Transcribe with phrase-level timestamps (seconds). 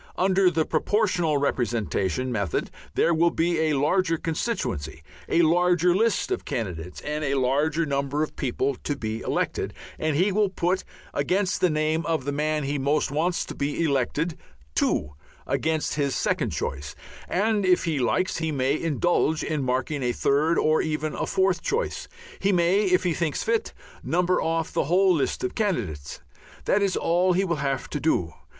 [0.17, 6.43] Under the Proportional Representation method there will be a larger constituency, a larger list of
[6.43, 10.83] candidates, and a larger number of people to be elected, and he will put
[11.13, 14.39] I against the name of the man he most wants to be elected,
[14.73, 15.11] 2
[15.45, 16.95] against his second choice,
[17.29, 21.59] and if he likes he may indulge in marking a third, or even a further
[21.61, 22.07] choice.
[22.39, 23.71] He may, if he thinks fit,
[24.01, 26.21] number off the whole list of candidates.
[26.65, 28.33] That is all he will have to do.